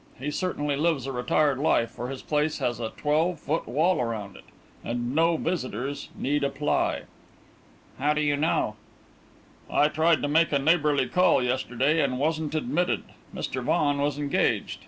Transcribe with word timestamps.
He 0.17 0.31
certainly 0.31 0.75
lives 0.75 1.05
a 1.05 1.11
retired 1.11 1.59
life, 1.59 1.91
for 1.91 2.09
his 2.09 2.23
place 2.23 2.57
has 2.57 2.79
a 2.79 2.89
twelve 2.97 3.39
foot 3.39 3.67
wall 3.67 4.01
around 4.01 4.35
it, 4.35 4.45
and 4.83 5.13
no 5.13 5.37
visitors 5.37 6.09
need 6.15 6.43
apply." 6.43 7.03
"How 7.99 8.15
do 8.15 8.21
you 8.21 8.35
know?" 8.35 8.77
"I 9.69 9.89
tried 9.89 10.23
to 10.23 10.27
make 10.27 10.51
a 10.51 10.57
neighbourly 10.57 11.07
call 11.07 11.43
yesterday, 11.43 12.01
and 12.01 12.17
wasn't 12.17 12.55
admitted. 12.55 13.03
Mr. 13.31 13.61
Vaughan 13.63 13.99
was 13.99 14.17
engaged. 14.17 14.79